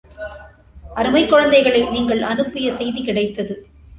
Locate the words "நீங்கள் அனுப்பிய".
1.89-2.73